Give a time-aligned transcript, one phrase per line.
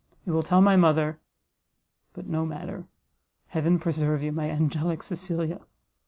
[0.25, 1.19] You will tell my mother
[2.13, 2.85] but no matter!
[3.49, 5.59] Heaven preserve you, my angelic Cecilia!